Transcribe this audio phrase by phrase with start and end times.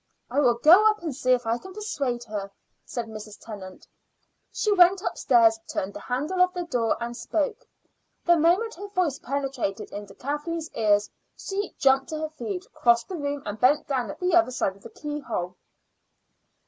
[0.31, 2.49] "I will go up and see if I can persuade her,"
[2.83, 3.37] said Mrs.
[3.39, 3.87] Tennant.
[4.51, 7.67] She went upstairs, turned the handle of the door, and spoke.
[8.25, 13.15] The moment her voice penetrated to Kathleen's ears, she jumped to her feet, crossed the
[13.15, 15.55] room, and bent down at the other side of the keyhole.